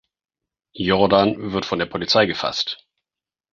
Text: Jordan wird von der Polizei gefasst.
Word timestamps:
Jordan 0.73 1.51
wird 1.51 1.67
von 1.67 1.77
der 1.77 1.85
Polizei 1.85 2.25
gefasst. 2.25 2.87